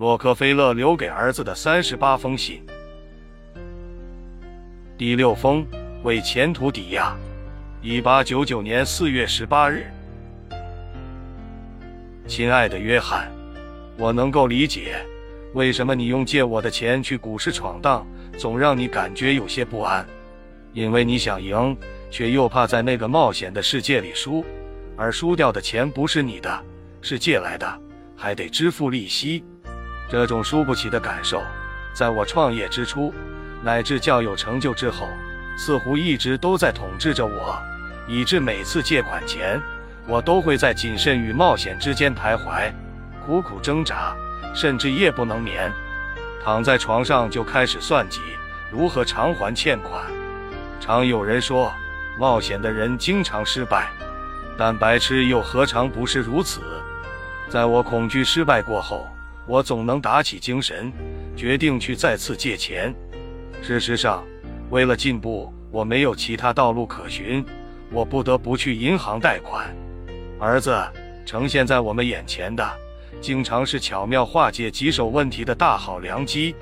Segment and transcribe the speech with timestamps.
[0.00, 2.64] 洛克菲勒留给儿子的三十八封信。
[4.96, 5.62] 第六封，
[6.02, 7.14] 为前途抵押。
[7.82, 9.84] 一八九九年四月十八日，
[12.26, 13.30] 亲爱的约翰，
[13.98, 15.04] 我能够理解，
[15.52, 18.06] 为什么你用借我的钱去股市闯荡，
[18.38, 20.06] 总让你感觉有些不安，
[20.72, 21.76] 因为你想赢，
[22.10, 24.42] 却又怕在那个冒险的世界里输，
[24.96, 26.64] 而输掉的钱不是你的，
[27.02, 27.80] 是借来的，
[28.16, 29.44] 还得支付利息。
[30.10, 31.40] 这种输不起的感受，
[31.94, 33.14] 在我创业之初。
[33.62, 35.06] 乃至较有成就之后，
[35.56, 37.56] 似乎一直都在统治着我，
[38.08, 39.60] 以致每次借款前，
[40.06, 42.72] 我都会在谨慎与冒险之间徘徊，
[43.24, 44.16] 苦苦挣扎，
[44.54, 45.70] 甚至夜不能眠，
[46.42, 48.20] 躺在床上就开始算计
[48.70, 50.02] 如何偿还欠款。
[50.80, 51.70] 常有人说，
[52.18, 53.90] 冒险的人经常失败，
[54.56, 56.62] 但白痴又何尝不是如此？
[57.50, 59.06] 在我恐惧失败过后，
[59.46, 60.92] 我总能打起精神，
[61.36, 62.94] 决定去再次借钱。
[63.62, 64.24] 事实上，
[64.70, 67.44] 为了进步，我没有其他道路可循，
[67.90, 69.74] 我不得不去银行贷款。
[70.38, 70.76] 儿子，
[71.26, 72.66] 呈现在我们眼前的，
[73.20, 76.54] 经常是巧妙化解棘手问题的大好良机。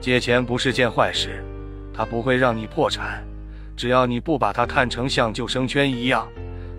[0.00, 1.44] 借钱不是件坏事，
[1.92, 3.22] 它不会让你破产，
[3.76, 6.26] 只要你不把它看成像救生圈一样，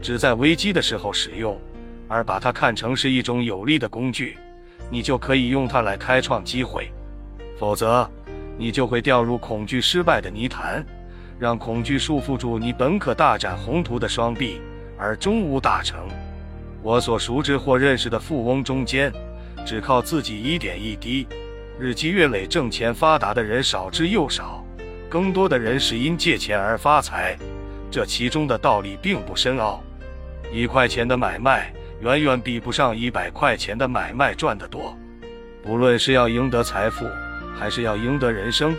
[0.01, 1.59] 只在危机的时候使用，
[2.07, 4.37] 而把它看成是一种有力的工具，
[4.89, 6.91] 你就可以用它来开创机会。
[7.57, 8.09] 否则，
[8.57, 10.85] 你就会掉入恐惧失败的泥潭，
[11.37, 14.61] 让恐惧束缚住你本可大展宏图的双臂，
[14.97, 16.07] 而终无大成。
[16.81, 19.11] 我所熟知或认识的富翁中间，
[19.65, 21.27] 只靠自己一点一滴、
[21.79, 24.65] 日积月累挣钱发达的人少之又少，
[25.07, 27.37] 更多的人是因借钱而发财。
[27.91, 29.83] 这其中的道理并不深奥，
[30.51, 31.71] 一块钱的买卖
[32.01, 34.97] 远远比不上一百块钱的买卖赚得多。
[35.63, 37.07] 不论是要赢得财富，
[37.57, 38.75] 还是要赢得人生。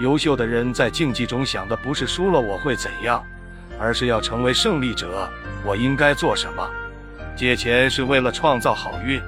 [0.00, 3.24] 优秀的人在竞技中想的不是输了我会怎样，
[3.78, 5.30] 而是要成为胜利者，
[5.64, 6.68] 我应该做什么。
[7.36, 9.22] 借钱是为了创造好运。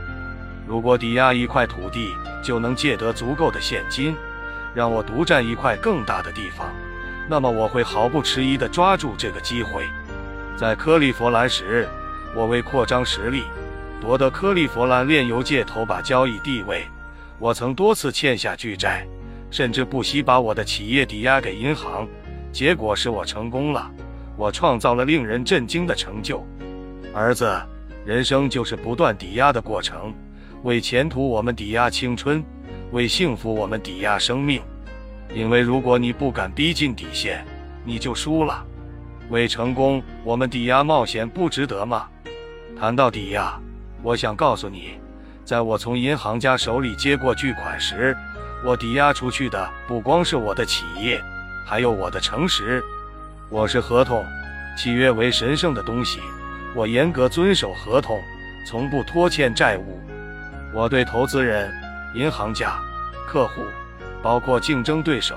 [0.66, 4.16] 如果抵押一块土地就能借得足够的现金，
[4.74, 6.74] 让我独占一块更大的地方，
[7.28, 9.86] 那么我会毫不迟疑地抓住这个机会。
[10.56, 11.88] 在克利佛兰时，
[12.34, 13.42] 我为扩张实力，
[14.00, 16.84] 夺得克利佛兰炼油界头把交易地位。
[17.38, 19.06] 我曾多次欠下巨债，
[19.50, 22.06] 甚至不惜把我的企业抵押给银行，
[22.52, 23.90] 结果是我成功了。
[24.36, 26.46] 我创造了令人震惊的成就。
[27.12, 27.60] 儿子，
[28.04, 30.14] 人生就是不断抵押的过程，
[30.62, 32.44] 为前途我们抵押青春，
[32.92, 34.62] 为幸福我们抵押生命。
[35.34, 37.44] 因为如果你不敢逼近底线，
[37.84, 38.64] 你就输了。
[39.30, 42.08] 为成功，我们抵押冒险不值得吗？
[42.80, 43.58] 谈到抵押，
[44.04, 45.00] 我想告诉你。
[45.44, 48.16] 在我从银行家手里接过巨款时，
[48.64, 51.20] 我抵押出去的不光是我的企业，
[51.66, 52.80] 还有我的诚实。
[53.50, 54.24] 我是合同，
[54.76, 56.20] 契约为神圣的东西，
[56.72, 58.22] 我严格遵守合同，
[58.64, 60.00] 从不拖欠债务。
[60.72, 61.74] 我对投资人、
[62.14, 62.78] 银行家、
[63.26, 63.64] 客户，
[64.22, 65.36] 包括竞争对手，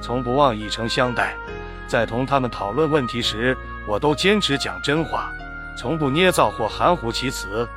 [0.00, 1.34] 从不忘以诚相待。
[1.88, 5.32] 在同他们讨论问题时，我都坚持讲真话，
[5.78, 7.68] 从不捏造或含糊其辞。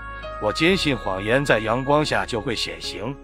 [0.42, 3.16] 我坚信谎言在阳光下就会显形，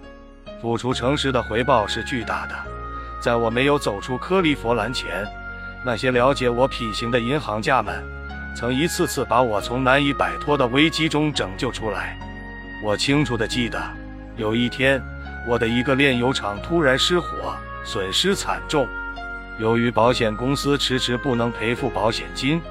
[0.62, 2.54] 付出诚实的回报是巨大的。
[3.20, 5.26] 在我没有走出科利佛兰前，
[5.84, 8.06] 那些了解我品行的银行家们，
[8.56, 12.16] 曾一次次把我从难以摆脱的危机中拯救出来。
[12.84, 13.82] 我清楚地记得，
[14.36, 15.02] 有一天，
[15.48, 17.28] 我的一个炼油厂突然失火，
[17.84, 18.88] 损失惨重。
[19.58, 22.62] 由于保险公司迟迟不能赔付保险金，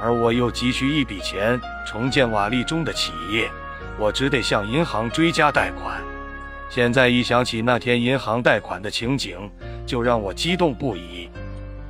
[0.00, 3.50] 而我又急需一笔钱重建瓦砾中的企业。
[3.98, 6.00] 我只得向银行追加贷款。
[6.70, 9.50] 现在一想起那天银行贷款的情景，
[9.84, 11.28] 就让我激动不已。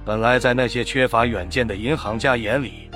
[0.05, 2.89] 本来在那些缺乏远见的银行家眼里，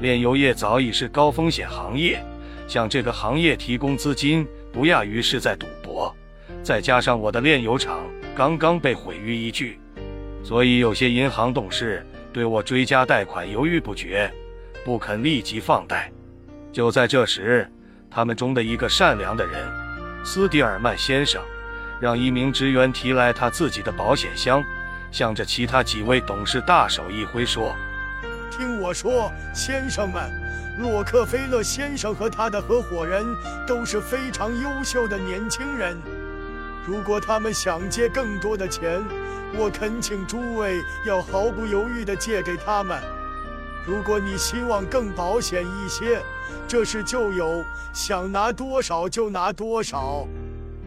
[0.00, 2.22] 炼油业早已是高风险行业，
[2.66, 6.14] 向这个行业提供资金，不亚于是在赌博。
[6.62, 8.00] 再加上我的炼油厂
[8.36, 9.78] 刚刚被毁于一炬，
[10.44, 12.04] 所以有些银行董事
[12.34, 14.30] 对我追加贷款犹豫不决，
[14.88, 16.10] 不肯立即放贷。
[16.72, 17.70] 就在这时，
[18.10, 19.62] 他们中的一个善良的人，
[20.24, 21.42] 斯蒂尔曼先生，
[22.00, 24.64] 让一名职员提来他自己的保险箱，
[25.10, 27.76] 向着其他几位董事大手一挥，说
[28.50, 30.32] ：“听我说，先生们，
[30.78, 33.22] 洛克菲勒先生和他的合伙人
[33.66, 35.98] 都是非常优秀的年轻人。
[36.86, 39.04] 如果他们想借更多的钱，
[39.52, 42.98] 我恳请诸位要毫不犹豫地借给他们。”
[43.88, 46.20] 如果你希望更保险一些，
[46.68, 47.64] 这时就有
[47.94, 50.28] 想拿多少就拿多少。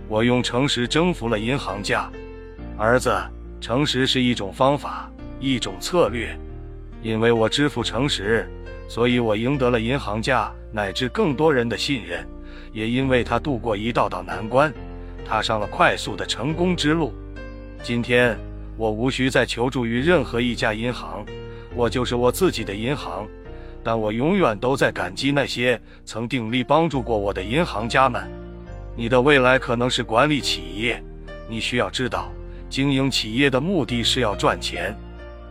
[0.07, 2.07] 我用诚实征服了银行家。
[2.77, 3.11] 儿子，
[3.59, 6.37] 诚实是一种方法，一种策略。
[7.01, 8.47] 因为我支付诚实，
[8.87, 12.23] 所以我赢得了银行家乃至更多人的信任。
[12.71, 14.71] 也因为他度过一道道难关，
[15.27, 17.11] 踏上了快速的成功之路。
[17.81, 18.37] 今天，
[18.77, 21.25] 我无需再求助于任何一家银行，
[21.75, 23.27] 我就是我自己的银行。
[23.83, 28.29] 但我永远都在感激那些曾鼎力帮助过我的银行家们。
[28.95, 31.03] 你的未来可能是管理企业，
[31.49, 32.31] 你需要知道，
[32.69, 34.95] 经营企业的目的是要赚钱，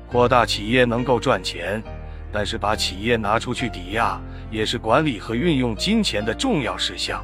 [0.09, 1.83] 扩大企业能够赚钱，
[2.31, 7.21] 但是把企业拿出去抵押，也是管理和运用金钱的重要事项。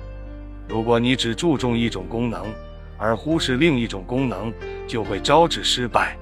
[0.66, 2.44] 如果你只注重一种功能，
[2.98, 4.52] 而忽视另一种功能，
[4.88, 6.16] 就会招致失败。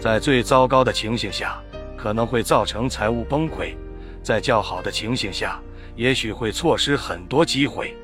[0.00, 1.62] 在最糟糕的情形下，
[2.06, 3.74] 可能会造成财务崩溃。
[4.22, 5.58] 在较好的情形下，
[5.96, 7.96] 也许会错失很多机会。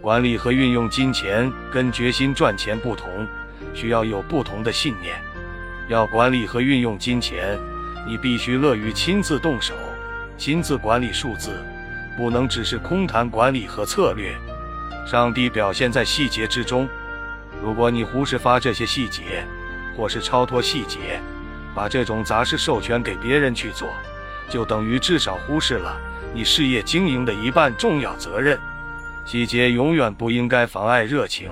[0.00, 3.26] 管理和运用金钱跟决心赚钱不同，
[3.74, 5.16] 需要有不同的信念。
[5.88, 7.58] 要管理和运用金钱，
[8.06, 9.74] 你必须乐于亲自动手，
[10.38, 11.50] 亲自管理数字，
[12.16, 14.32] 不能只是空谈管理和策略。
[15.04, 16.88] 上帝表现在细节之中。
[17.60, 19.44] 如果你忽视发这些细节，
[19.96, 21.20] 或是超脱细节，
[21.74, 23.88] 把这种杂事授权给别人去做。
[24.48, 25.96] 就等于至少忽视了
[26.34, 28.58] 你事业经营的一半重要责任。
[29.24, 31.48] 细节永远不应该妨碍热情。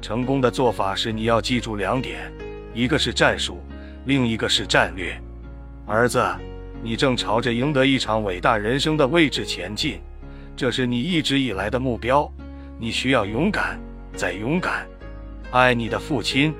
[0.00, 2.32] 成功的做法是你要记住两点：
[2.74, 3.62] 一个是战术，
[4.06, 5.16] 另一个是战略。
[5.86, 6.20] 儿子，
[6.82, 10.00] 你正朝着赢得一场伟大人生的位置前进，
[10.56, 12.28] 这是你一直以来的目标。
[12.80, 13.78] 你需要勇敢，
[14.16, 14.84] 再勇敢。
[15.52, 16.52] 爱你的父亲。